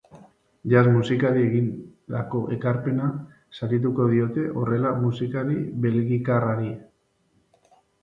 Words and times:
Jazz 0.71 0.85
musikari 0.95 1.43
egindako 1.49 2.41
ekarpena 2.57 3.11
sarituko 3.61 4.09
diote 4.17 4.49
horrela 4.63 4.97
musikari 5.07 5.63
belgikarrari. 5.89 6.77